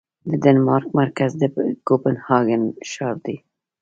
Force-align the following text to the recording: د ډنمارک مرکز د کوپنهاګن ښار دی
د 0.29 0.31
ډنمارک 0.43 0.89
مرکز 0.99 1.31
د 1.41 1.43
کوپنهاګن 1.87 2.63
ښار 2.91 3.15
دی 3.25 3.35